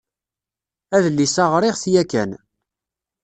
Adlis-a 0.95 1.45
ɣṛiɣ-t 1.53 1.83
yakan. 1.93 2.31